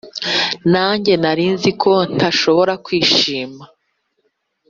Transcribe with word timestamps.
nange 0.73 1.13
narinzi 1.21 1.69
ko 1.81 1.93
ntashobora 2.15 2.73
kwishima 2.85 3.63